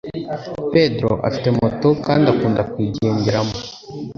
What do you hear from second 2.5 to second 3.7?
kuyigenderamo.